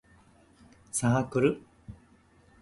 [0.91, 1.61] サークル